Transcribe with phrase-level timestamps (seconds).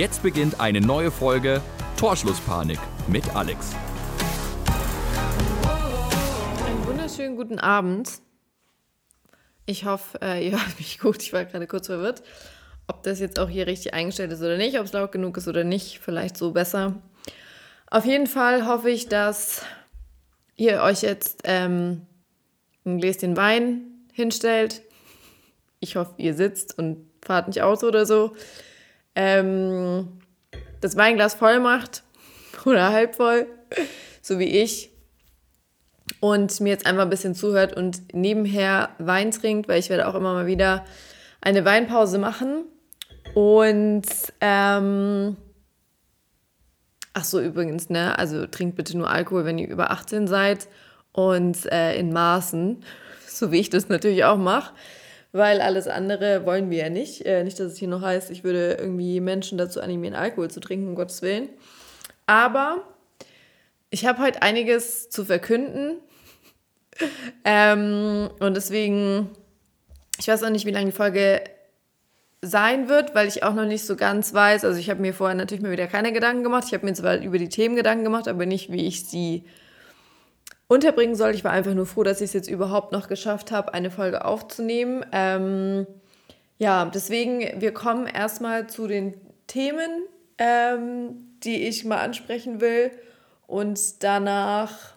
[0.00, 1.60] Jetzt beginnt eine neue Folge
[1.98, 3.74] Torschlusspanik mit Alex.
[6.64, 8.08] Einen wunderschönen guten Abend.
[9.66, 11.22] Ich hoffe, äh, ihr hört mich gut.
[11.22, 12.22] Ich war gerade kurz verwirrt,
[12.86, 15.48] ob das jetzt auch hier richtig eingestellt ist oder nicht, ob es laut genug ist
[15.48, 15.98] oder nicht.
[15.98, 16.94] Vielleicht so besser.
[17.90, 19.60] Auf jeden Fall hoffe ich, dass
[20.56, 22.06] ihr euch jetzt ähm,
[22.86, 23.82] ein Gläschen Wein
[24.14, 24.80] hinstellt.
[25.78, 28.34] Ich hoffe, ihr sitzt und fahrt nicht aus oder so.
[29.14, 30.20] Ähm,
[30.80, 32.02] das Weinglas voll macht
[32.64, 33.46] oder halb voll,
[34.22, 34.90] so wie ich.
[36.18, 40.14] Und mir jetzt einfach ein bisschen zuhört und nebenher Wein trinkt, weil ich werde auch
[40.14, 40.84] immer mal wieder
[41.40, 42.64] eine Weinpause machen.
[43.34, 44.06] Und
[44.40, 45.36] ähm,
[47.12, 48.18] ach so, übrigens, ne?
[48.18, 50.68] Also trinkt bitte nur Alkohol, wenn ihr über 18 seid
[51.12, 52.84] und äh, in Maßen,
[53.26, 54.74] so wie ich das natürlich auch mache,
[55.32, 57.24] weil alles andere wollen wir ja nicht.
[57.24, 60.60] Äh, nicht, dass es hier noch heißt, ich würde irgendwie Menschen dazu animieren, Alkohol zu
[60.60, 61.48] trinken, um Gottes Willen.
[62.26, 62.84] Aber
[63.90, 65.98] ich habe heute einiges zu verkünden
[67.44, 69.30] ähm, und deswegen,
[70.18, 71.42] ich weiß auch nicht, wie lange die Folge
[72.42, 74.64] sein wird, weil ich auch noch nicht so ganz weiß.
[74.64, 76.64] Also ich habe mir vorher natürlich mal wieder keine Gedanken gemacht.
[76.66, 79.44] Ich habe mir zwar über die Themen Gedanken gemacht, aber nicht, wie ich sie
[80.70, 81.34] unterbringen soll.
[81.34, 84.24] Ich war einfach nur froh, dass ich es jetzt überhaupt noch geschafft habe, eine Folge
[84.24, 85.04] aufzunehmen.
[85.10, 85.84] Ähm,
[86.58, 89.14] ja, deswegen, wir kommen erstmal zu den
[89.48, 89.90] Themen,
[90.38, 92.92] ähm, die ich mal ansprechen will.
[93.48, 94.94] Und danach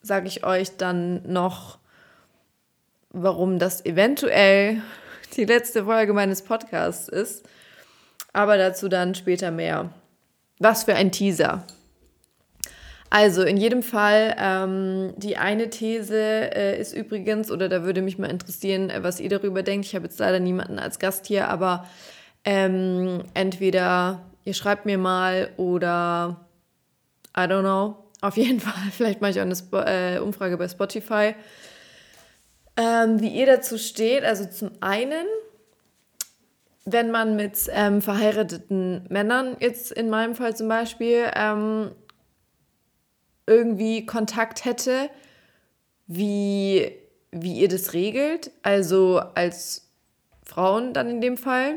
[0.00, 1.78] sage ich euch dann noch,
[3.10, 4.80] warum das eventuell
[5.36, 7.46] die letzte Folge meines Podcasts ist.
[8.32, 9.90] Aber dazu dann später mehr.
[10.58, 11.66] Was für ein Teaser.
[13.12, 18.18] Also in jedem Fall, ähm, die eine These äh, ist übrigens, oder da würde mich
[18.18, 19.86] mal interessieren, äh, was ihr darüber denkt.
[19.86, 21.86] Ich habe jetzt leider niemanden als Gast hier, aber
[22.44, 26.46] ähm, entweder ihr schreibt mir mal oder
[27.36, 27.96] I don't know.
[28.20, 31.34] Auf jeden Fall, vielleicht mache ich auch eine Sp äh, Umfrage bei Spotify,
[32.76, 34.22] ähm, wie ihr dazu steht.
[34.22, 35.26] Also zum einen,
[36.84, 41.90] wenn man mit ähm, verheirateten Männern, jetzt in meinem Fall zum Beispiel, ähm,
[43.50, 45.10] irgendwie Kontakt hätte,
[46.06, 46.92] wie,
[47.32, 49.88] wie ihr das regelt, also als
[50.44, 51.74] Frauen dann in dem Fall.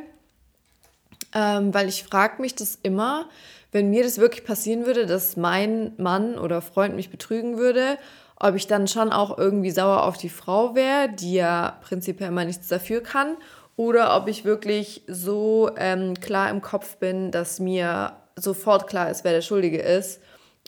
[1.34, 3.28] Ähm, weil ich frage mich das immer,
[3.72, 7.98] wenn mir das wirklich passieren würde, dass mein Mann oder Freund mich betrügen würde,
[8.40, 12.46] ob ich dann schon auch irgendwie sauer auf die Frau wäre, die ja prinzipiell mal
[12.46, 13.36] nichts dafür kann,
[13.76, 19.24] oder ob ich wirklich so ähm, klar im Kopf bin, dass mir sofort klar ist,
[19.24, 20.20] wer der Schuldige ist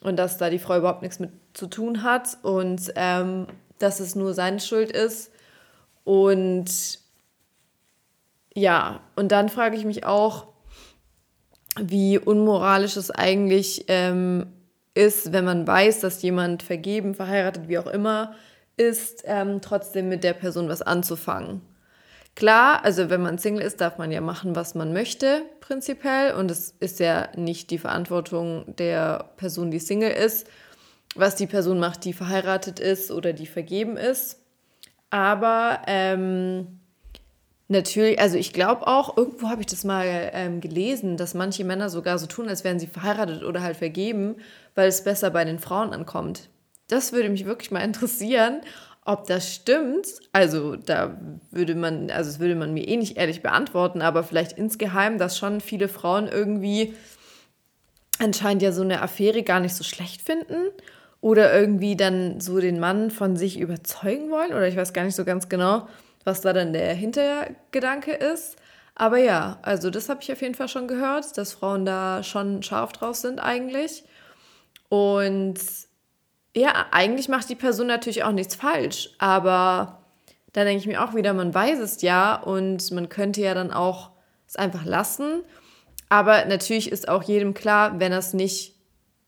[0.04, 3.48] und dass da die Frau überhaupt nichts mit zu tun hat und ähm,
[3.80, 5.32] dass es nur seine Schuld ist.
[6.04, 7.00] Und
[8.54, 10.48] ja, und dann frage ich mich auch,
[11.78, 14.48] wie unmoralisch es eigentlich ähm,
[14.94, 18.34] ist, wenn man weiß, dass jemand vergeben, verheiratet, wie auch immer
[18.78, 21.62] ist, ähm, trotzdem mit der Person was anzufangen.
[22.36, 26.34] Klar, also wenn man Single ist, darf man ja machen, was man möchte, prinzipiell.
[26.34, 30.46] Und es ist ja nicht die Verantwortung der Person, die Single ist,
[31.16, 34.42] was die Person macht, die verheiratet ist oder die vergeben ist.
[35.10, 36.82] Aber ähm,
[37.70, 41.90] natürlich, also ich glaube auch, irgendwo habe ich das mal ähm, gelesen, dass manche Männer
[41.90, 44.36] sogar so tun, als wären sie verheiratet oder halt vergeben,
[44.76, 46.50] weil es besser bei den Frauen ankommt.
[46.90, 48.60] Das würde mich wirklich mal interessieren,
[49.06, 51.16] ob das stimmt, also da
[51.52, 55.38] würde man, also das würde man mir eh nicht ehrlich beantworten, aber vielleicht insgeheim, dass
[55.38, 56.96] schon viele Frauen irgendwie
[58.18, 60.72] anscheinend ja so eine Affäre gar nicht so schlecht finden
[61.22, 65.16] oder irgendwie dann so den Mann von sich überzeugen wollen oder ich weiß gar nicht
[65.16, 65.88] so ganz genau,
[66.24, 68.56] was da dann der Hintergedanke ist.
[68.96, 72.64] Aber ja, also das habe ich auf jeden Fall schon gehört, dass Frauen da schon
[72.64, 74.04] scharf drauf sind eigentlich.
[74.90, 75.60] Und
[76.56, 80.02] ja, eigentlich macht die Person natürlich auch nichts falsch, aber
[80.54, 83.72] da denke ich mir auch wieder, man weiß es ja und man könnte ja dann
[83.72, 84.12] auch
[84.48, 85.44] es einfach lassen.
[86.08, 88.74] Aber natürlich ist auch jedem klar, wenn er es nicht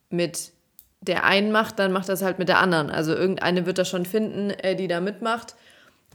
[0.09, 0.53] mit
[1.01, 2.89] der einen macht, dann macht er es halt mit der anderen.
[2.89, 5.56] Also irgendeine wird er schon finden, äh, die da mitmacht.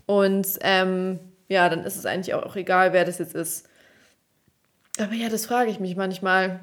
[0.06, 3.68] Und ähm, ja, dann ist es eigentlich auch egal, wer das jetzt ist.
[4.98, 6.60] Aber ja, das frage ich mich manchmal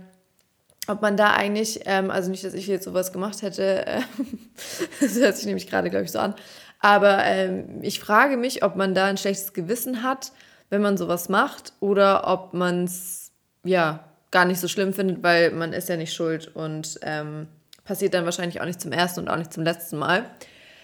[0.90, 4.02] ob man da eigentlich, ähm, also nicht, dass ich jetzt sowas gemacht hätte, äh,
[5.00, 6.34] das hört sich nämlich gerade, glaube ich, so an,
[6.80, 10.32] aber ähm, ich frage mich, ob man da ein schlechtes Gewissen hat,
[10.70, 13.32] wenn man sowas macht, oder ob man es,
[13.64, 17.48] ja, gar nicht so schlimm findet, weil man ist ja nicht schuld und ähm,
[17.84, 20.26] passiert dann wahrscheinlich auch nicht zum ersten und auch nicht zum letzten Mal.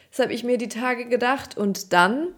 [0.10, 2.30] Das habe ich mir die Tage gedacht und dann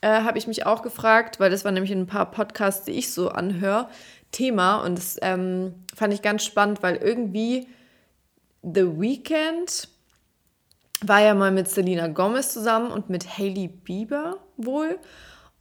[0.00, 3.12] äh, habe ich mich auch gefragt, weil das waren nämlich ein paar Podcasts, die ich
[3.12, 3.88] so anhöre,
[4.32, 7.68] Thema und das ähm, fand ich ganz spannend, weil irgendwie
[8.62, 9.88] The Weeknd
[11.02, 14.98] war ja mal mit Selena Gomez zusammen und mit Hailey Bieber wohl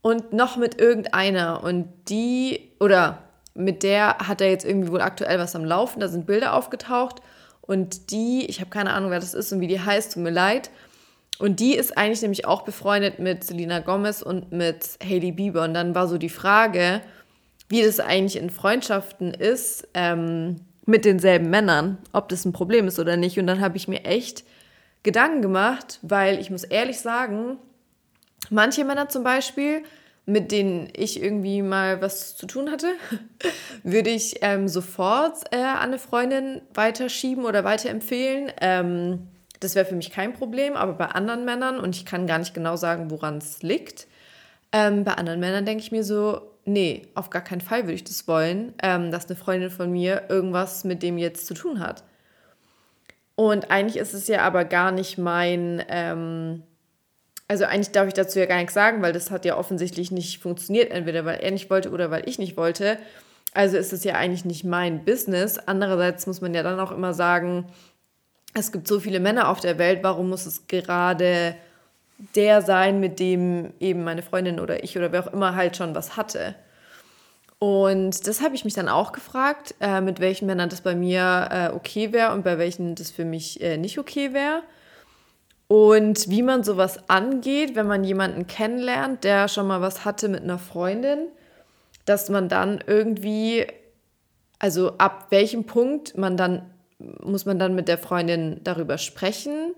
[0.02, 3.20] und noch mit irgendeiner und die oder
[3.54, 7.22] mit der hat er jetzt irgendwie wohl aktuell was am Laufen, da sind Bilder aufgetaucht
[7.62, 10.32] und die, ich habe keine Ahnung, wer das ist und wie die heißt, tut mir
[10.32, 10.70] leid.
[11.40, 15.64] Und die ist eigentlich nämlich auch befreundet mit Selena Gomez und mit Hailey Bieber.
[15.64, 17.02] Und dann war so die Frage,
[17.72, 23.00] wie das eigentlich in Freundschaften ist ähm, mit denselben Männern, ob das ein Problem ist
[23.00, 23.40] oder nicht.
[23.40, 24.44] Und dann habe ich mir echt
[25.04, 27.58] Gedanken gemacht, weil ich muss ehrlich sagen,
[28.50, 29.84] manche Männer zum Beispiel,
[30.26, 32.92] mit denen ich irgendwie mal was zu tun hatte,
[33.84, 38.52] würde ich ähm, sofort äh, an eine Freundin weiterschieben oder weiterempfehlen.
[38.60, 39.30] Ähm,
[39.62, 42.54] das wäre für mich kein Problem, aber bei anderen Männern, und ich kann gar nicht
[42.54, 44.08] genau sagen, woran es liegt,
[44.74, 48.04] ähm, bei anderen Männern denke ich mir so, nee, auf gar keinen Fall würde ich
[48.04, 52.04] das wollen, ähm, dass eine Freundin von mir irgendwas mit dem jetzt zu tun hat.
[53.36, 56.64] Und eigentlich ist es ja aber gar nicht mein, ähm,
[57.48, 60.42] also eigentlich darf ich dazu ja gar nichts sagen, weil das hat ja offensichtlich nicht
[60.42, 62.98] funktioniert, entweder weil er nicht wollte oder weil ich nicht wollte.
[63.54, 65.58] Also ist es ja eigentlich nicht mein Business.
[65.58, 67.66] Andererseits muss man ja dann auch immer sagen,
[68.54, 71.56] es gibt so viele Männer auf der Welt, warum muss es gerade
[72.36, 75.96] der sein, mit dem eben meine Freundin oder ich oder wer auch immer halt schon
[75.96, 76.56] was hatte.
[77.60, 81.48] Und das habe ich mich dann auch gefragt, äh, mit welchen Männern das bei mir
[81.52, 84.64] äh, okay wäre und bei welchen das für mich äh, nicht okay wäre.
[85.68, 90.42] Und wie man sowas angeht, wenn man jemanden kennenlernt, der schon mal was hatte mit
[90.42, 91.28] einer Freundin,
[92.06, 93.68] dass man dann irgendwie,
[94.60, 99.74] also ab welchem Punkt man dann, muss man dann mit der Freundin darüber sprechen.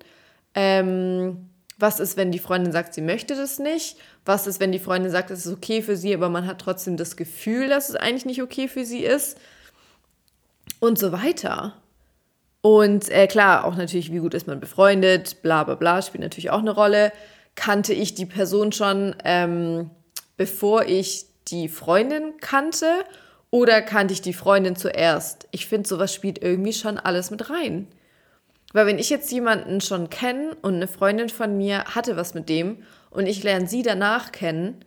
[0.56, 1.50] Ähm,
[1.84, 3.98] was ist, wenn die Freundin sagt, sie möchte das nicht?
[4.24, 6.96] Was ist, wenn die Freundin sagt, es ist okay für sie, aber man hat trotzdem
[6.96, 9.38] das Gefühl, dass es eigentlich nicht okay für sie ist?
[10.80, 11.74] Und so weiter.
[12.62, 16.52] Und äh, klar, auch natürlich, wie gut ist man befreundet, bla bla bla, spielt natürlich
[16.52, 17.12] auch eine Rolle.
[17.56, 19.90] Kannte ich die Person schon, ähm,
[20.38, 22.88] bevor ich die Freundin kannte?
[23.52, 25.50] Oder kannte ich die Freundin zuerst?
[25.52, 27.88] Ich finde, sowas spielt irgendwie schon alles mit rein.
[28.74, 32.50] Weil wenn ich jetzt jemanden schon kenne und eine Freundin von mir hatte was mit
[32.50, 34.84] dem und ich lerne sie danach kennen,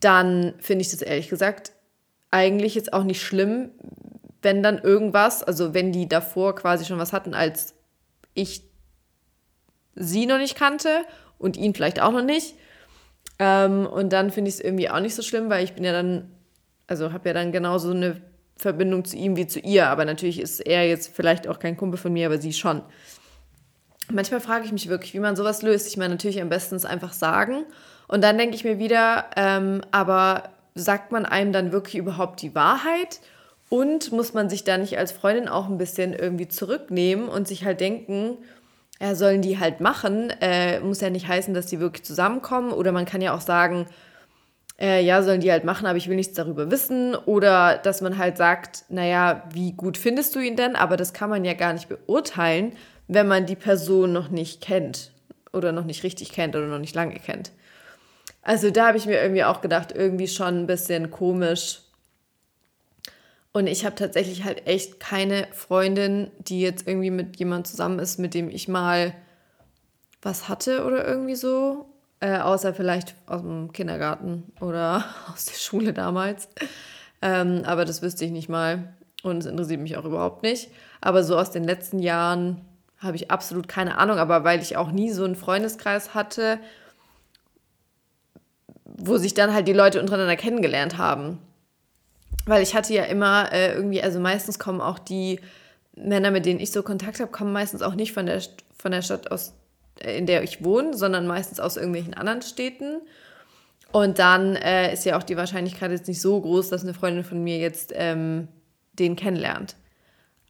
[0.00, 1.72] dann finde ich das ehrlich gesagt
[2.30, 3.70] eigentlich jetzt auch nicht schlimm,
[4.42, 7.74] wenn dann irgendwas, also wenn die davor quasi schon was hatten, als
[8.34, 8.64] ich
[9.94, 11.04] sie noch nicht kannte
[11.38, 12.56] und ihn vielleicht auch noch nicht.
[13.38, 15.92] Ähm, und dann finde ich es irgendwie auch nicht so schlimm, weil ich bin ja
[15.92, 16.30] dann,
[16.86, 18.20] also habe ja dann genauso eine
[18.56, 19.88] Verbindung zu ihm wie zu ihr.
[19.88, 22.82] Aber natürlich ist er jetzt vielleicht auch kein Kumpel von mir, aber sie schon.
[24.10, 25.88] Manchmal frage ich mich wirklich, wie man sowas löst.
[25.88, 27.64] Ich meine, natürlich am besten es einfach sagen.
[28.06, 32.54] Und dann denke ich mir wieder, ähm, aber sagt man einem dann wirklich überhaupt die
[32.54, 33.20] Wahrheit?
[33.70, 37.64] Und muss man sich da nicht als Freundin auch ein bisschen irgendwie zurücknehmen und sich
[37.64, 38.36] halt denken,
[39.00, 40.30] ja, sollen die halt machen?
[40.40, 42.72] Äh, muss ja nicht heißen, dass die wirklich zusammenkommen.
[42.72, 43.86] Oder man kann ja auch sagen,
[44.80, 47.14] äh, ja, sollen die halt machen, aber ich will nichts darüber wissen.
[47.14, 50.76] Oder dass man halt sagt, naja, wie gut findest du ihn denn?
[50.76, 52.72] Aber das kann man ja gar nicht beurteilen,
[53.06, 55.12] wenn man die Person noch nicht kennt
[55.52, 57.52] oder noch nicht richtig kennt oder noch nicht lange kennt.
[58.42, 61.80] Also da habe ich mir irgendwie auch gedacht, irgendwie schon ein bisschen komisch.
[63.52, 68.18] Und ich habe tatsächlich halt echt keine Freundin, die jetzt irgendwie mit jemand zusammen ist,
[68.18, 69.14] mit dem ich mal
[70.20, 71.86] was hatte oder irgendwie so.
[72.24, 76.48] Äh, außer vielleicht aus dem Kindergarten oder aus der Schule damals.
[77.20, 80.70] Ähm, aber das wüsste ich nicht mal und es interessiert mich auch überhaupt nicht.
[81.02, 82.62] Aber so aus den letzten Jahren
[82.96, 84.16] habe ich absolut keine Ahnung.
[84.16, 86.58] Aber weil ich auch nie so einen Freundeskreis hatte,
[88.86, 91.38] wo sich dann halt die Leute untereinander kennengelernt haben.
[92.46, 95.40] Weil ich hatte ja immer äh, irgendwie, also meistens kommen auch die
[95.94, 98.40] Männer, mit denen ich so Kontakt habe, kommen meistens auch nicht von der,
[98.78, 99.52] von der Stadt aus
[100.00, 103.00] in der ich wohne, sondern meistens aus irgendwelchen anderen Städten.
[103.92, 107.24] Und dann äh, ist ja auch die Wahrscheinlichkeit jetzt nicht so groß, dass eine Freundin
[107.24, 108.48] von mir jetzt ähm,
[108.94, 109.76] den kennenlernt.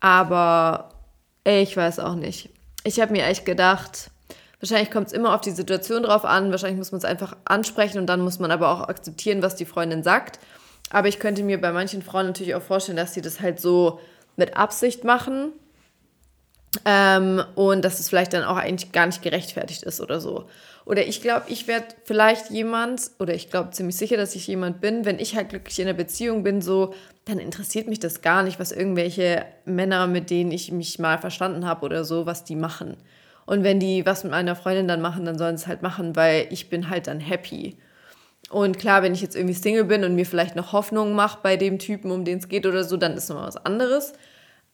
[0.01, 0.91] Aber
[1.45, 2.51] ich weiß auch nicht.
[2.85, 4.11] Ich habe mir echt gedacht,
[4.61, 6.51] wahrscheinlich kommt es immer auf die Situation drauf an.
[6.51, 9.67] Wahrscheinlich muss man es einfach ansprechen und dann muss man aber auch akzeptieren, was die
[9.67, 10.39] Freundin sagt.
[10.91, 14.01] Aber ich könnte mir bei manchen Frauen natürlich auch vorstellen, dass sie das halt so
[14.37, 15.53] mit Absicht machen
[16.85, 20.47] ähm, und dass es vielleicht dann auch eigentlich gar nicht gerechtfertigt ist oder so.
[20.87, 24.81] Oder ich glaube, ich werde vielleicht jemand, oder ich glaube ziemlich sicher, dass ich jemand
[24.81, 28.43] bin, wenn ich halt glücklich in einer Beziehung bin, so, dann interessiert mich das gar
[28.43, 32.57] nicht, was irgendwelche Männer, mit denen ich mich mal verstanden habe oder so, was die
[32.57, 32.97] machen.
[33.47, 36.17] Und wenn die was mit meiner Freundin dann machen, dann sollen sie es halt machen,
[36.17, 37.77] weil ich bin halt dann happy.
[38.51, 41.57] Und klar, wenn ich jetzt irgendwie Single bin und mir vielleicht noch Hoffnung mache bei
[41.57, 44.13] dem Typen, um den es geht oder so, dann ist nochmal was anderes.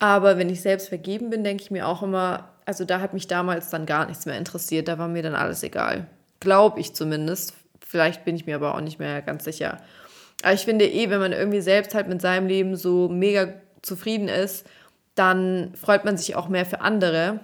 [0.01, 3.29] Aber wenn ich selbst vergeben bin, denke ich mir auch immer, also da hat mich
[3.29, 4.89] damals dann gar nichts mehr interessiert.
[4.89, 6.07] Da war mir dann alles egal.
[6.41, 7.55] Glaube ich zumindest.
[7.87, 9.79] Vielleicht bin ich mir aber auch nicht mehr ganz sicher.
[10.43, 13.53] Aber ich finde eh, wenn man irgendwie selbst halt mit seinem Leben so mega
[13.83, 14.67] zufrieden ist,
[15.15, 17.41] dann freut man sich auch mehr für andere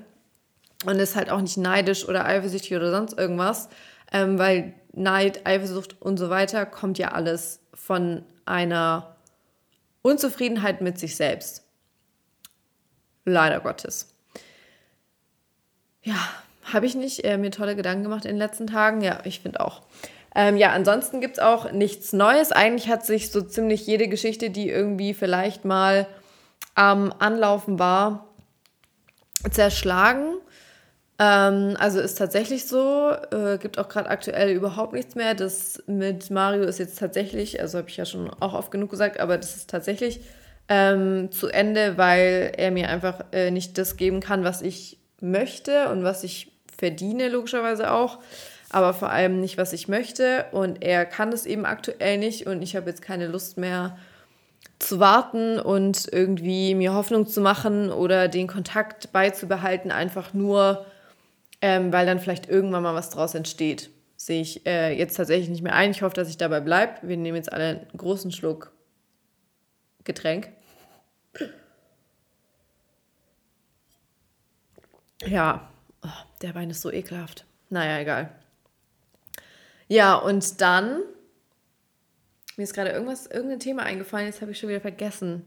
[0.86, 3.68] und ist halt auch nicht neidisch oder eifersüchtig oder sonst irgendwas,
[4.12, 9.16] ähm, weil Neid, Eifersucht und so weiter kommt ja alles von einer
[10.00, 11.65] Unzufriedenheit mit sich selbst.
[13.26, 14.08] Leider Gottes.
[16.02, 16.16] Ja,
[16.72, 19.02] habe ich nicht äh, mir tolle Gedanken gemacht in den letzten Tagen?
[19.02, 19.82] Ja, ich finde auch.
[20.34, 22.52] Ähm, ja, ansonsten gibt es auch nichts Neues.
[22.52, 26.06] Eigentlich hat sich so ziemlich jede Geschichte, die irgendwie vielleicht mal
[26.74, 28.28] am Anlaufen war,
[29.50, 30.34] zerschlagen.
[31.18, 35.34] Ähm, also ist tatsächlich so, äh, gibt auch gerade aktuell überhaupt nichts mehr.
[35.34, 39.18] Das mit Mario ist jetzt tatsächlich, also habe ich ja schon auch oft genug gesagt,
[39.18, 40.20] aber das ist tatsächlich
[40.68, 45.88] ähm, zu Ende, weil er mir einfach äh, nicht das geben kann, was ich möchte
[45.88, 48.18] und was ich verdiene, logischerweise auch
[48.70, 50.46] aber vor allem nicht, was ich möchte.
[50.52, 53.96] Und er kann das eben aktuell nicht und ich habe jetzt keine Lust mehr
[54.78, 60.84] zu warten und irgendwie mir Hoffnung zu machen oder den Kontakt beizubehalten, einfach nur,
[61.62, 63.90] ähm, weil dann vielleicht irgendwann mal was draus entsteht.
[64.16, 65.92] Sehe ich äh, jetzt tatsächlich nicht mehr ein.
[65.92, 66.94] Ich hoffe, dass ich dabei bleibe.
[67.02, 68.72] Wir nehmen jetzt alle einen großen Schluck
[70.04, 70.52] Getränk.
[75.24, 75.70] Ja,
[76.02, 76.08] oh,
[76.42, 77.46] der Wein ist so ekelhaft.
[77.70, 78.30] Naja, egal.
[79.88, 81.02] Ja, und dann,
[82.56, 85.44] mir ist gerade irgendwas, irgendein Thema eingefallen, jetzt habe ich schon wieder vergessen.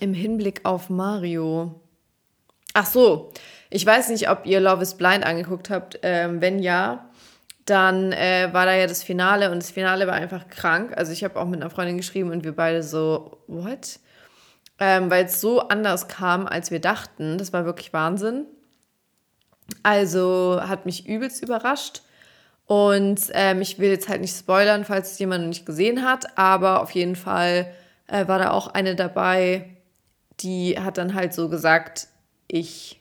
[0.00, 1.80] Im Hinblick auf Mario.
[2.74, 3.32] Ach so,
[3.68, 5.98] ich weiß nicht, ob ihr Love is Blind angeguckt habt.
[6.02, 7.10] Ähm, wenn ja,
[7.66, 10.96] dann äh, war da ja das Finale und das Finale war einfach krank.
[10.96, 13.98] Also ich habe auch mit einer Freundin geschrieben und wir beide so, what?
[14.78, 17.38] Ähm, Weil es so anders kam, als wir dachten.
[17.38, 18.46] Das war wirklich Wahnsinn.
[19.82, 22.02] Also hat mich übelst überrascht.
[22.66, 26.38] Und ähm, ich will jetzt halt nicht spoilern, falls es jemand noch nicht gesehen hat,
[26.38, 27.72] aber auf jeden Fall
[28.06, 29.76] äh, war da auch eine dabei,
[30.40, 32.08] die hat dann halt so gesagt,
[32.48, 33.00] ich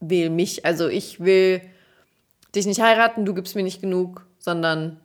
[0.00, 1.62] will mich, also ich will
[2.54, 5.00] dich nicht heiraten, du gibst mir nicht genug, sondern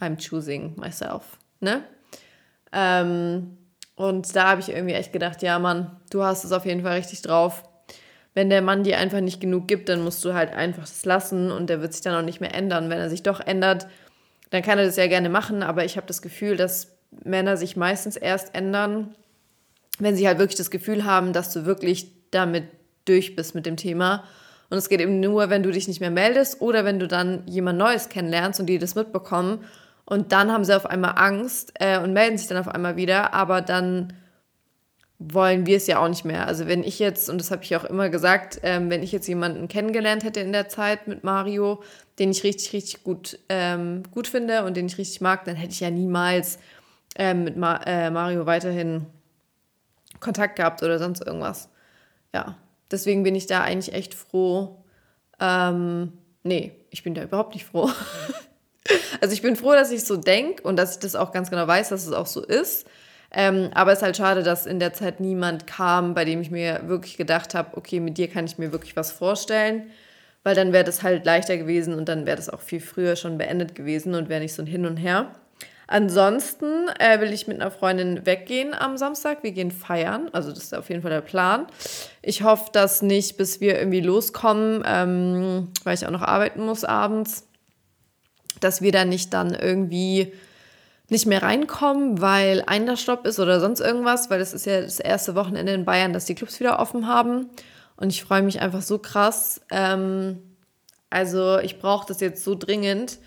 [0.00, 1.84] I'm choosing myself, ne?
[2.72, 3.56] Ähm,
[3.98, 6.96] und da habe ich irgendwie echt gedacht, ja Mann, du hast es auf jeden Fall
[6.96, 7.62] richtig drauf
[8.38, 11.50] wenn der Mann dir einfach nicht genug gibt, dann musst du halt einfach das lassen
[11.50, 12.88] und der wird sich dann auch nicht mehr ändern.
[12.88, 13.88] Wenn er sich doch ändert,
[14.50, 17.76] dann kann er das ja gerne machen, aber ich habe das Gefühl, dass Männer sich
[17.76, 19.16] meistens erst ändern,
[19.98, 22.62] wenn sie halt wirklich das Gefühl haben, dass du wirklich damit
[23.06, 24.22] durch bist mit dem Thema.
[24.70, 27.42] Und es geht eben nur, wenn du dich nicht mehr meldest oder wenn du dann
[27.46, 29.64] jemand Neues kennenlernst und die das mitbekommen.
[30.08, 33.34] Und dann haben sie auf einmal Angst äh, und melden sich dann auf einmal wieder,
[33.34, 34.14] aber dann
[35.18, 36.46] wollen wir es ja auch nicht mehr.
[36.46, 39.26] Also wenn ich jetzt, und das habe ich auch immer gesagt, ähm, wenn ich jetzt
[39.26, 41.82] jemanden kennengelernt hätte in der Zeit mit Mario,
[42.18, 45.72] den ich richtig, richtig gut, ähm, gut finde und den ich richtig mag, dann hätte
[45.72, 46.58] ich ja niemals
[47.16, 49.04] ähm, mit Ma äh, Mario weiterhin
[50.20, 51.68] Kontakt gehabt oder sonst irgendwas.
[52.32, 52.56] Ja,
[52.90, 54.82] deswegen bin ich da eigentlich echt froh.
[55.38, 57.90] Ähm, nee, ich bin da überhaupt nicht froh.
[59.20, 61.66] also ich bin froh, dass ich so denke und dass ich das auch ganz genau
[61.66, 62.86] weiß, dass es auch so ist.
[63.30, 66.50] Ähm, aber es ist halt schade, dass in der Zeit niemand kam, bei dem ich
[66.50, 69.90] mir wirklich gedacht habe, okay, mit dir kann ich mir wirklich was vorstellen,
[70.44, 73.36] weil dann wäre das halt leichter gewesen und dann wäre das auch viel früher schon
[73.36, 75.30] beendet gewesen und wäre nicht so ein Hin und Her.
[75.90, 79.42] Ansonsten äh, will ich mit einer Freundin weggehen am Samstag.
[79.42, 80.28] Wir gehen feiern.
[80.32, 81.66] Also das ist auf jeden Fall der Plan.
[82.20, 86.84] Ich hoffe, dass nicht, bis wir irgendwie loskommen, ähm, weil ich auch noch arbeiten muss
[86.84, 87.47] abends,
[88.60, 90.32] dass wir dann nicht dann irgendwie
[91.10, 95.34] nicht mehr reinkommen, weil Einlassstopp ist oder sonst irgendwas, weil das ist ja das erste
[95.34, 97.48] Wochenende in Bayern, dass die Clubs wieder offen haben.
[97.96, 99.60] Und ich freue mich einfach so krass.
[99.70, 100.38] Ähm,
[101.10, 103.18] also ich brauche das jetzt so dringend.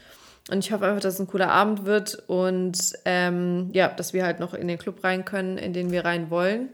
[0.50, 4.26] Und ich hoffe einfach, dass es ein cooler Abend wird und ähm, ja, dass wir
[4.26, 6.70] halt noch in den Club rein können, in den wir rein wollen.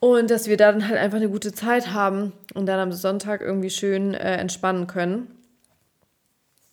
[0.00, 3.70] Und dass wir dann halt einfach eine gute Zeit haben und dann am Sonntag irgendwie
[3.70, 5.31] schön äh, entspannen können.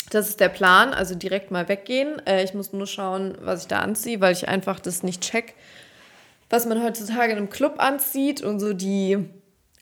[0.10, 2.22] Das ist der Plan, also direkt mal weggehen.
[2.26, 5.54] Äh, ich muss nur schauen, was ich da anziehe, weil ich einfach das nicht check,
[6.50, 9.30] was man heutzutage in einem Club anzieht und so die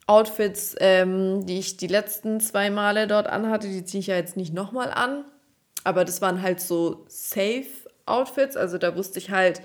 [0.05, 4.37] Outfits, ähm, die ich die letzten zwei Male dort anhatte, die ziehe ich ja jetzt
[4.37, 5.25] nicht nochmal an.
[5.83, 9.61] Aber das waren halt so Safe-Outfits, also da wusste ich halt,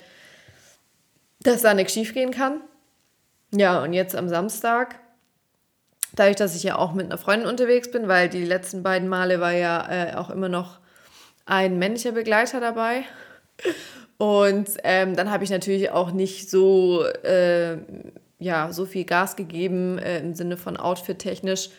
[1.40, 2.61] dass da nichts schief gehen kann.
[3.52, 4.99] Ja, und jetzt am Samstag
[6.16, 9.40] dadurch, dass ich ja auch mit einer Freundin unterwegs bin, weil die letzten beiden Male
[9.40, 10.78] war ja äh, auch immer noch
[11.47, 13.04] ein männlicher Begleiter dabei.
[14.19, 17.78] Und ähm, dann habe ich natürlich auch nicht so, äh,
[18.38, 21.71] ja, so viel Gas gegeben äh, im Sinne von Outfit technisch,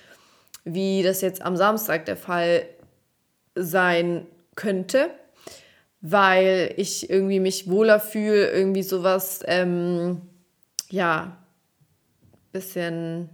[0.65, 2.65] wie das jetzt am Samstag der Fall
[3.55, 4.25] sein
[4.55, 5.09] könnte,
[6.01, 10.21] weil ich irgendwie mich wohler fühle, irgendwie sowas, ähm,
[10.89, 11.37] ja,
[12.51, 13.29] bisschen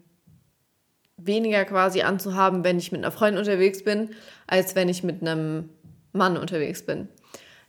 [1.26, 4.12] weniger quasi anzuhaben, wenn ich mit einer Freundin unterwegs bin,
[4.48, 5.70] als wenn ich mit einem
[6.14, 7.08] Mann unterwegs bin.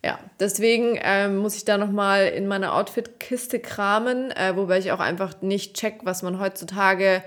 [0.02, 5.00] Ja, deswegen ähm, muss ich da nochmal in meiner Outfit-Kiste kramen, äh, wobei ich auch
[5.00, 7.22] einfach nicht check, was man heutzutage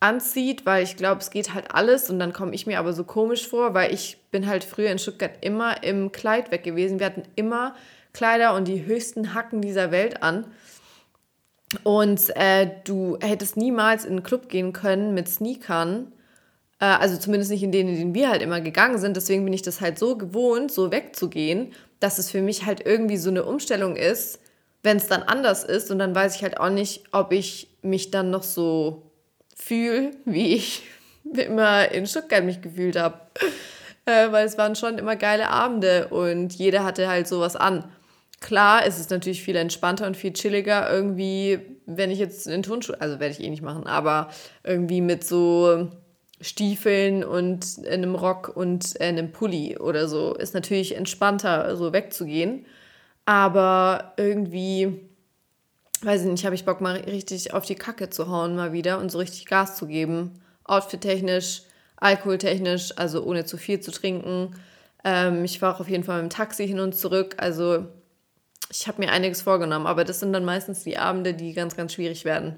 [0.00, 3.04] anzieht, weil ich glaube, es geht halt alles und dann komme ich mir aber so
[3.04, 6.98] komisch vor, weil ich bin halt früher in Stuttgart immer im Kleid weg gewesen.
[6.98, 7.74] Wir hatten immer
[8.14, 10.46] Kleider und die höchsten Hacken dieser Welt an.
[11.84, 16.12] Und äh, du hättest niemals in einen Club gehen können mit Sneakern.
[16.80, 19.16] Äh, also zumindest nicht in denen, in denen wir halt immer gegangen sind.
[19.16, 23.16] Deswegen bin ich das halt so gewohnt, so wegzugehen, dass es für mich halt irgendwie
[23.16, 24.40] so eine Umstellung ist,
[24.82, 25.90] wenn es dann anders ist.
[25.90, 29.02] Und dann weiß ich halt auch nicht, ob ich mich dann noch so
[29.54, 30.82] fühle, wie ich
[31.24, 33.20] immer in Stuttgart mich gefühlt habe.
[34.06, 37.84] Äh, weil es waren schon immer geile Abende und jeder hatte halt sowas an.
[38.40, 42.98] Klar, es ist natürlich viel entspannter und viel chilliger irgendwie, wenn ich jetzt in Turnschuhe,
[43.00, 44.30] also werde ich eh nicht machen, aber
[44.64, 45.90] irgendwie mit so
[46.40, 52.64] Stiefeln und einem Rock und einem Pulli oder so ist natürlich entspannter, so wegzugehen.
[53.26, 55.10] Aber irgendwie
[56.02, 58.98] weiß ich nicht, habe ich Bock mal richtig auf die Kacke zu hauen mal wieder
[58.98, 60.40] und so richtig Gas zu geben.
[60.64, 61.62] Outfit-technisch,
[61.96, 64.54] alkoholtechnisch, also ohne zu viel zu trinken.
[65.04, 67.36] Ähm, ich fahre auf jeden Fall mit dem Taxi hin und zurück.
[67.38, 67.86] Also
[68.70, 71.92] ich habe mir einiges vorgenommen, aber das sind dann meistens die Abende, die ganz, ganz
[71.92, 72.56] schwierig werden.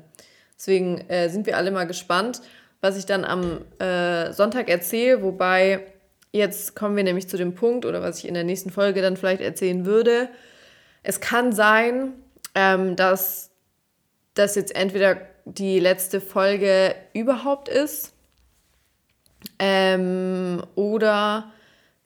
[0.57, 2.43] Deswegen äh, sind wir alle mal gespannt,
[2.81, 5.23] was ich dann am äh, Sonntag erzähle.
[5.23, 5.87] Wobei
[6.31, 9.17] jetzt kommen wir nämlich zu dem Punkt oder was ich in der nächsten Folge dann
[9.17, 10.29] vielleicht erzählen würde.
[11.03, 12.13] Es kann sein,
[12.55, 13.51] ähm, dass
[14.35, 18.13] das jetzt entweder die letzte Folge überhaupt ist
[19.59, 21.53] ähm, oder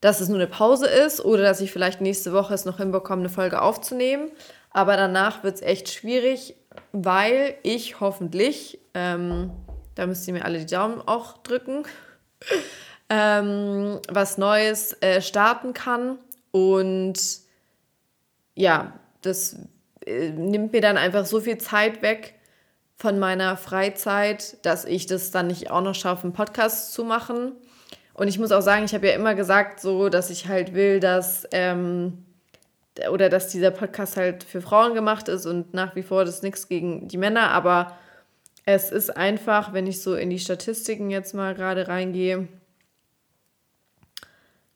[0.00, 3.22] dass es nur eine Pause ist oder dass ich vielleicht nächste Woche es noch hinbekomme,
[3.22, 4.30] eine Folge aufzunehmen.
[4.70, 6.54] Aber danach wird es echt schwierig,
[6.92, 9.50] weil ich hoffentlich, ähm,
[9.94, 11.84] da müsst ihr mir alle die Daumen auch drücken,
[13.08, 16.18] ähm, was Neues äh, starten kann.
[16.50, 17.18] Und
[18.54, 19.56] ja, das
[20.04, 22.34] äh, nimmt mir dann einfach so viel Zeit weg
[22.96, 27.52] von meiner Freizeit, dass ich das dann nicht auch noch schaffe, einen Podcast zu machen.
[28.16, 31.00] Und ich muss auch sagen, ich habe ja immer gesagt, so, dass ich halt will,
[31.00, 32.24] dass ähm,
[33.10, 36.66] oder dass dieser Podcast halt für Frauen gemacht ist und nach wie vor das nichts
[36.66, 37.98] gegen die Männer, aber
[38.64, 42.48] es ist einfach, wenn ich so in die Statistiken jetzt mal gerade reingehe,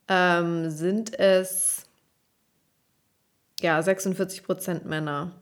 [0.06, 1.86] ähm, sind es
[3.60, 5.32] ja, 46 Prozent Männer.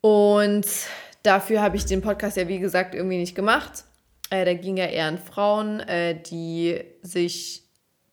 [0.00, 0.66] Und
[1.22, 3.84] dafür habe ich den Podcast ja, wie gesagt, irgendwie nicht gemacht.
[4.30, 7.62] Äh, da ging ja eher an Frauen, äh, die sich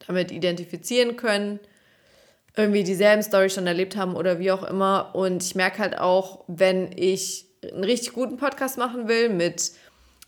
[0.08, 1.60] damit identifizieren können,
[2.56, 5.16] irgendwie dieselben Story schon erlebt haben oder wie auch immer.
[5.16, 9.72] Und ich merke halt auch, wenn ich einen richtig guten Podcast machen will mit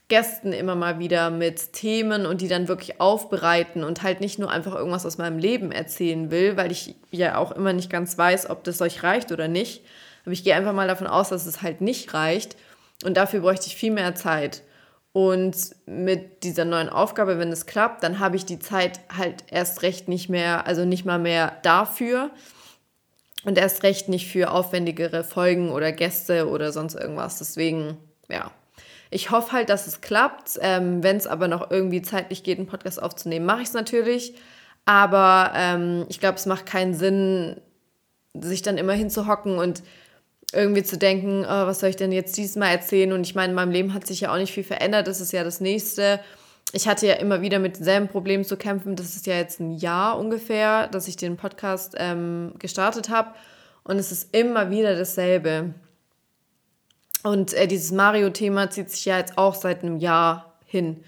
[0.07, 4.51] Gästen immer mal wieder mit Themen und die dann wirklich aufbereiten und halt nicht nur
[4.51, 8.49] einfach irgendwas aus meinem Leben erzählen will, weil ich ja auch immer nicht ganz weiß,
[8.49, 9.83] ob das euch reicht oder nicht.
[10.23, 12.55] Aber ich gehe einfach mal davon aus, dass es halt nicht reicht
[13.03, 14.61] und dafür bräuchte ich viel mehr Zeit.
[15.15, 19.81] Und mit dieser neuen Aufgabe, wenn es klappt, dann habe ich die Zeit halt erst
[19.81, 22.31] recht nicht mehr, also nicht mal mehr dafür
[23.45, 27.37] und erst recht nicht für aufwendigere Folgen oder Gäste oder sonst irgendwas.
[27.37, 27.97] Deswegen,
[28.27, 28.51] ja,
[29.09, 30.59] ich hoffe halt, dass es klappt.
[30.59, 34.35] Ähm, Wenn es aber noch irgendwie zeitlich geht, einen Podcast aufzunehmen, mache ich es natürlich.
[34.83, 37.61] Aber ähm, ich glaube, es macht keinen Sinn,
[38.33, 39.81] sich dann immer hinzuhocken und
[40.55, 43.11] irgendwie zu denken, oh, was soll ich denn jetzt diesmal erzählen?
[43.11, 45.07] Und ich meine, in meinem Leben hat sich ja auch nicht viel verändert.
[45.07, 46.19] Das ist ja das nächste.
[46.71, 48.95] Ich hatte ja immer wieder mit denselben Problemen zu kämpfen.
[48.95, 53.31] Das ist ja jetzt ein Jahr ungefähr, dass ich den Podcast ähm, gestartet habe.
[53.83, 55.73] Und es ist immer wieder dasselbe.
[57.23, 61.03] Und äh, dieses Mario-Thema zieht sich ja jetzt auch seit einem Jahr hin.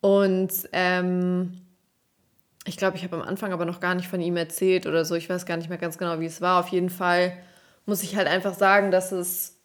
[0.00, 1.60] Und ähm,
[2.66, 5.14] ich glaube, ich habe am Anfang aber noch gar nicht von ihm erzählt oder so.
[5.14, 6.60] Ich weiß gar nicht mehr ganz genau, wie es war.
[6.60, 7.32] Auf jeden Fall
[7.86, 9.56] muss ich halt einfach sagen, dass es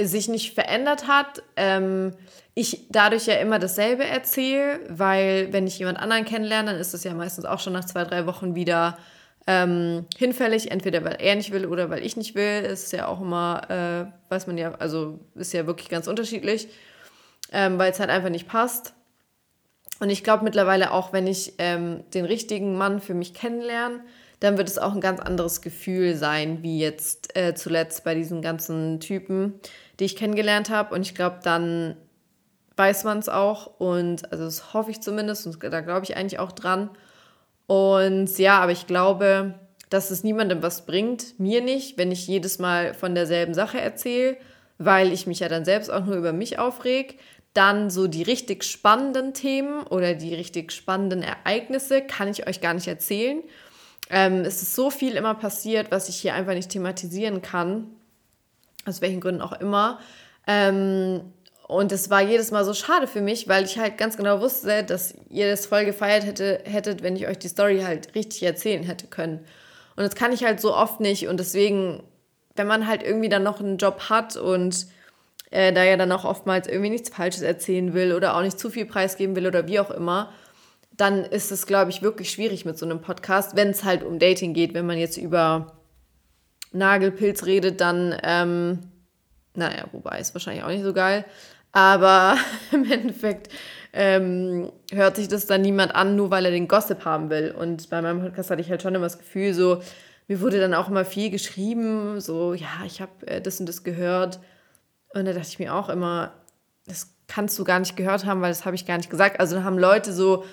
[0.00, 1.42] sich nicht verändert hat.
[1.56, 2.14] Ähm,
[2.54, 7.04] ich dadurch ja immer dasselbe erzähle, weil wenn ich jemand anderen kennenlerne, dann ist das
[7.04, 8.98] ja meistens auch schon nach zwei, drei Wochen wieder
[9.46, 12.62] ähm, hinfällig, entweder weil er nicht will oder weil ich nicht will.
[12.62, 16.68] Ist ja auch immer, äh, weiß man ja, also ist ja wirklich ganz unterschiedlich,
[17.52, 18.94] ähm, weil es halt einfach nicht passt.
[20.00, 24.00] Und ich glaube mittlerweile auch, wenn ich ähm, den richtigen Mann für mich kennenlerne,
[24.44, 28.42] dann wird es auch ein ganz anderes Gefühl sein, wie jetzt äh, zuletzt bei diesen
[28.42, 29.54] ganzen Typen,
[29.98, 30.94] die ich kennengelernt habe.
[30.94, 31.96] Und ich glaube, dann
[32.76, 33.80] weiß man es auch.
[33.80, 35.46] Und also das hoffe ich zumindest.
[35.46, 36.90] Und da glaube ich eigentlich auch dran.
[37.66, 39.54] Und ja, aber ich glaube,
[39.88, 44.36] dass es niemandem was bringt, mir nicht, wenn ich jedes Mal von derselben Sache erzähle,
[44.76, 47.18] weil ich mich ja dann selbst auch nur über mich aufreg.
[47.54, 52.74] Dann so die richtig spannenden Themen oder die richtig spannenden Ereignisse kann ich euch gar
[52.74, 53.42] nicht erzählen.
[54.10, 57.86] Ähm, es ist so viel immer passiert, was ich hier einfach nicht thematisieren kann,
[58.86, 59.98] aus welchen Gründen auch immer.
[60.46, 61.32] Ähm,
[61.66, 64.84] und es war jedes Mal so schade für mich, weil ich halt ganz genau wusste,
[64.84, 68.82] dass ihr das voll gefeiert hätte, hättet, wenn ich euch die Story halt richtig erzählen
[68.82, 69.38] hätte können.
[69.96, 71.26] Und das kann ich halt so oft nicht.
[71.26, 72.02] Und deswegen,
[72.54, 74.86] wenn man halt irgendwie dann noch einen Job hat und
[75.50, 78.68] äh, da ja dann auch oftmals irgendwie nichts Falsches erzählen will oder auch nicht zu
[78.68, 80.32] viel preisgeben will oder wie auch immer,
[80.96, 84.18] dann ist es, glaube ich, wirklich schwierig mit so einem Podcast, wenn es halt um
[84.18, 84.74] Dating geht.
[84.74, 85.72] Wenn man jetzt über
[86.72, 88.78] Nagelpilz redet, dann, ähm,
[89.54, 91.24] naja, wobei ist wahrscheinlich auch nicht so geil.
[91.72, 92.36] Aber
[92.72, 93.52] im Endeffekt
[93.92, 97.50] ähm, hört sich das dann niemand an, nur weil er den Gossip haben will.
[97.50, 99.82] Und bei meinem Podcast hatte ich halt schon immer das Gefühl, so,
[100.28, 103.82] mir wurde dann auch immer viel geschrieben, so, ja, ich habe äh, das und das
[103.82, 104.38] gehört.
[105.12, 106.32] Und da dachte ich mir auch immer,
[106.86, 109.40] das kannst du gar nicht gehört haben, weil das habe ich gar nicht gesagt.
[109.40, 110.44] Also da haben Leute so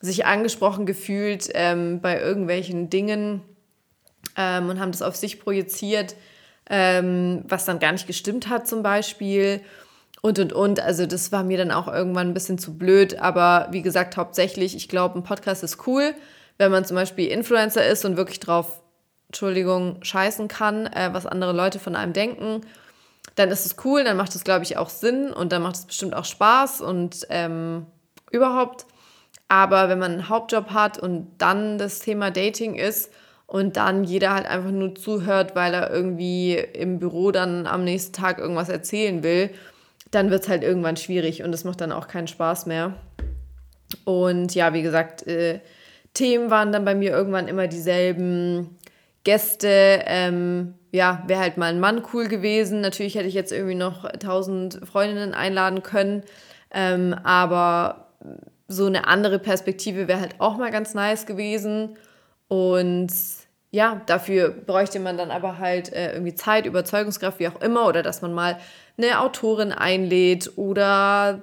[0.00, 3.42] sich angesprochen gefühlt ähm, bei irgendwelchen Dingen
[4.36, 6.14] ähm, und haben das auf sich projiziert,
[6.70, 9.60] ähm, was dann gar nicht gestimmt hat zum Beispiel.
[10.20, 10.80] Und, und, und.
[10.80, 13.18] Also das war mir dann auch irgendwann ein bisschen zu blöd.
[13.18, 16.14] Aber wie gesagt, hauptsächlich, ich glaube, ein Podcast ist cool,
[16.58, 18.82] wenn man zum Beispiel Influencer ist und wirklich drauf,
[19.28, 22.62] Entschuldigung, scheißen kann, äh, was andere Leute von einem denken.
[23.34, 25.86] Dann ist es cool, dann macht es, glaube ich, auch Sinn und dann macht es
[25.86, 27.86] bestimmt auch Spaß und ähm,
[28.30, 28.86] überhaupt.
[29.48, 33.10] Aber wenn man einen Hauptjob hat und dann das Thema Dating ist
[33.46, 38.12] und dann jeder halt einfach nur zuhört, weil er irgendwie im Büro dann am nächsten
[38.12, 39.50] Tag irgendwas erzählen will,
[40.10, 42.94] dann wird es halt irgendwann schwierig und es macht dann auch keinen Spaß mehr.
[44.04, 45.60] Und ja, wie gesagt, äh,
[46.12, 48.78] Themen waren dann bei mir irgendwann immer dieselben.
[49.24, 52.80] Gäste, ähm, ja, wäre halt mal ein Mann cool gewesen.
[52.80, 56.22] Natürlich hätte ich jetzt irgendwie noch tausend Freundinnen einladen können,
[56.72, 58.08] ähm, aber
[58.68, 61.96] so eine andere Perspektive wäre halt auch mal ganz nice gewesen.
[62.48, 63.12] Und
[63.70, 68.02] ja, dafür bräuchte man dann aber halt äh, irgendwie Zeit, Überzeugungskraft, wie auch immer, oder
[68.02, 68.58] dass man mal
[68.96, 71.42] eine Autorin einlädt oder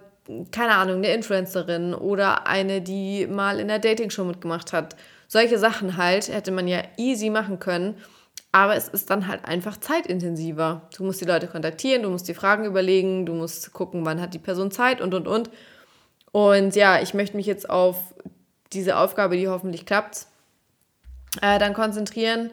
[0.51, 4.95] keine Ahnung, eine Influencerin oder eine, die mal in der Dating-Show mitgemacht hat.
[5.27, 7.95] Solche Sachen halt hätte man ja easy machen können,
[8.51, 10.89] aber es ist dann halt einfach zeitintensiver.
[10.97, 14.33] Du musst die Leute kontaktieren, du musst die Fragen überlegen, du musst gucken, wann hat
[14.33, 15.49] die Person Zeit und und und.
[16.35, 18.13] Und ja, ich möchte mich jetzt auf
[18.73, 20.25] diese Aufgabe, die hoffentlich klappt,
[21.41, 22.51] äh, dann konzentrieren.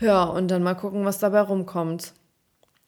[0.00, 2.12] Ja, und dann mal gucken, was dabei rumkommt.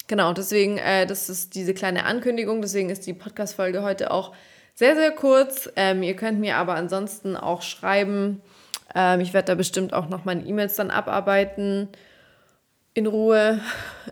[0.08, 4.34] Genau, deswegen, äh, das ist diese kleine Ankündigung, deswegen ist die Podcast-Folge heute auch
[4.74, 5.70] sehr, sehr kurz.
[5.76, 8.42] Ähm, ihr könnt mir aber ansonsten auch schreiben.
[8.96, 11.88] Ähm, ich werde da bestimmt auch noch meine E-Mails dann abarbeiten
[12.94, 13.60] in Ruhe.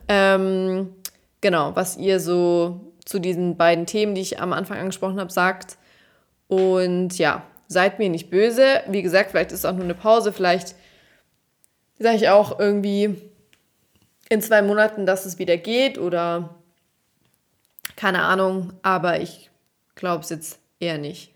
[0.08, 0.94] Ähm,
[1.40, 5.78] genau, was ihr so zu diesen beiden Themen, die ich am Anfang angesprochen habe, sagt.
[6.48, 8.82] Und ja, seid mir nicht böse.
[8.88, 10.74] Wie gesagt, vielleicht ist es auch nur eine Pause, vielleicht
[11.98, 13.16] sage ich auch irgendwie
[14.28, 16.56] in zwei Monaten, dass es wieder geht oder
[17.96, 19.50] keine Ahnung, aber ich
[19.94, 21.32] glaube es jetzt eher nicht.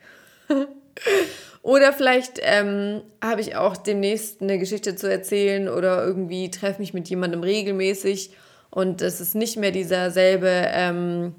[1.62, 6.92] oder vielleicht ähm, habe ich auch demnächst eine Geschichte zu erzählen oder irgendwie treffe mich
[6.92, 8.32] mit jemandem regelmäßig
[8.70, 11.34] und es ist nicht mehr dieser selbe, ähm,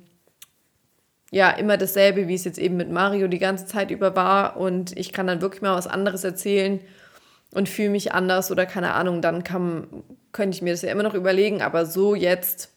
[1.32, 4.98] ja, immer dasselbe, wie es jetzt eben mit Mario die ganze Zeit über war und
[4.98, 6.82] ich kann dann wirklich mal was anderes erzählen
[7.54, 11.04] und fühle mich anders oder keine Ahnung, dann kann, könnte ich mir das ja immer
[11.04, 12.70] noch überlegen, aber so jetzt,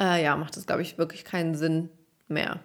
[0.00, 1.90] äh, ja, macht das, glaube ich, wirklich keinen Sinn
[2.28, 2.60] mehr.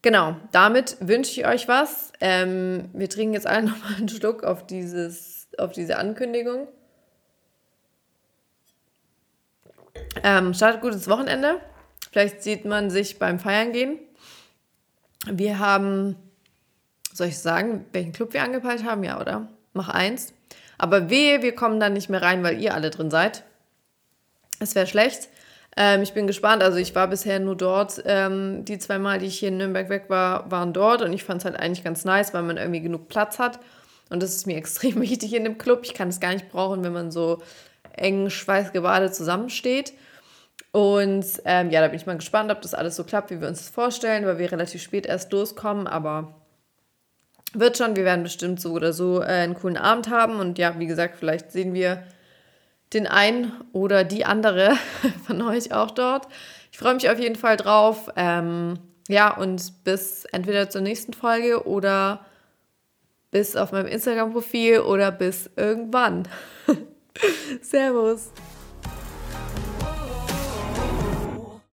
[0.00, 2.12] Genau, damit wünsche ich euch was.
[2.20, 6.68] Ähm, wir trinken jetzt alle nochmal einen Schluck auf, dieses, auf diese Ankündigung.
[10.22, 11.60] Ähm, startet gutes Wochenende.
[12.14, 13.98] Vielleicht sieht man sich beim Feiern gehen.
[15.26, 16.14] Wir haben,
[17.12, 19.02] soll ich sagen, welchen Club wir angepeilt haben?
[19.02, 19.48] Ja, oder?
[19.72, 20.32] Mach eins.
[20.78, 23.42] Aber wehe, wir kommen dann nicht mehr rein, weil ihr alle drin seid.
[24.60, 25.28] Es wäre schlecht.
[25.76, 26.62] Ähm, ich bin gespannt.
[26.62, 28.00] Also ich war bisher nur dort.
[28.06, 31.02] Ähm, die zwei Mal, die ich hier in Nürnberg weg war, waren dort.
[31.02, 33.58] Und ich fand es halt eigentlich ganz nice, weil man irgendwie genug Platz hat.
[34.08, 35.80] Und das ist mir extrem wichtig in dem Club.
[35.82, 37.42] Ich kann es gar nicht brauchen, wenn man so
[37.96, 39.94] eng schweißgebadet zusammensteht.
[40.74, 43.46] Und ähm, ja, da bin ich mal gespannt, ob das alles so klappt, wie wir
[43.46, 45.86] uns das vorstellen, weil wir relativ spät erst loskommen.
[45.86, 46.34] Aber
[47.52, 50.40] wird schon, wir werden bestimmt so oder so äh, einen coolen Abend haben.
[50.40, 52.02] Und ja, wie gesagt, vielleicht sehen wir
[52.92, 54.76] den einen oder die andere
[55.24, 56.26] von euch auch dort.
[56.72, 58.10] Ich freue mich auf jeden Fall drauf.
[58.16, 62.26] Ähm, ja, und bis entweder zur nächsten Folge oder
[63.30, 66.26] bis auf meinem Instagram-Profil oder bis irgendwann.
[67.62, 68.32] Servus.